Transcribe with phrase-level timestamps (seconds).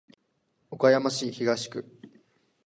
[0.71, 1.85] 岡山市東区